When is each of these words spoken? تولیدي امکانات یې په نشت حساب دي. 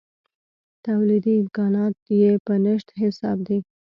تولیدي 0.85 1.33
امکانات 1.41 1.95
یې 2.19 2.31
په 2.45 2.53
نشت 2.65 2.87
حساب 3.01 3.37
دي. 3.47 3.59